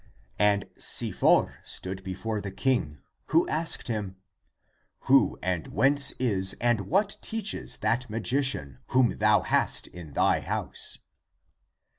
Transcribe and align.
And 0.39 0.65
Si 0.79 1.11
for 1.11 1.59
stood 1.63 2.03
before 2.03 2.41
the 2.41 2.49
king, 2.49 2.97
who 3.27 3.47
asked 3.47 3.87
him," 3.87 4.15
Who 5.01 5.37
and 5.43 5.67
whence 5.67 6.13
is 6.13 6.53
and 6.59 6.87
what 6.87 7.17
teaches 7.21 7.77
that 7.81 8.09
magician 8.09 8.79
whom 8.87 9.19
thou 9.19 9.41
hast 9.41 9.85
in 9.85 10.13
thy 10.13 10.39
house 10.39 10.97